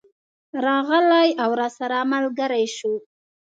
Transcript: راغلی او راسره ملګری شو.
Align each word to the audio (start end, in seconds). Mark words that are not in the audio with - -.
راغلی 0.65 1.27
او 1.43 1.51
راسره 1.59 1.99
ملګری 2.11 2.65
شو. 2.75 2.93